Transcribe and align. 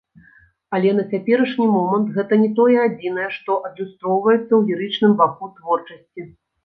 Але 0.77 0.93
на 0.99 1.03
цяперашні 1.11 1.67
момант, 1.75 2.07
гэта 2.15 2.33
не 2.45 2.49
тое 2.59 2.77
адзінае, 2.87 3.29
што 3.35 3.51
адлюстроўваецца 3.69 4.41
ў 4.41 4.61
лірычным 4.71 5.11
баку 5.21 5.55
творчасці. 5.61 6.21